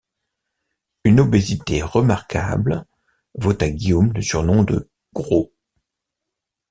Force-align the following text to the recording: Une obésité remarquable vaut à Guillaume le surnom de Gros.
Une 1.03 1.19
obésité 1.19 1.83
remarquable 1.83 2.87
vaut 3.35 3.55
à 3.61 3.69
Guillaume 3.69 4.11
le 4.13 4.23
surnom 4.23 4.63
de 4.63 4.89
Gros. 5.13 5.53